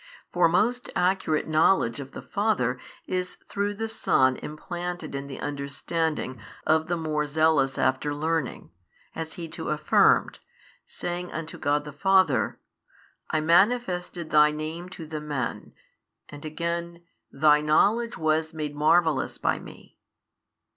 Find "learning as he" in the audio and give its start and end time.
8.11-9.47